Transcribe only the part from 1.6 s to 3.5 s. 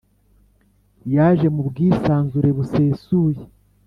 bwisanzure busesuye